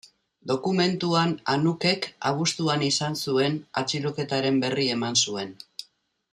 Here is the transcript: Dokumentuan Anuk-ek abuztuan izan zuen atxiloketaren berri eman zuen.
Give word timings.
Dokumentuan 0.51 1.35
Anuk-ek 1.55 2.07
abuztuan 2.31 2.87
izan 2.89 3.19
zuen 3.27 3.61
atxiloketaren 3.83 4.61
berri 4.67 4.91
eman 4.99 5.25
zuen. 5.27 5.57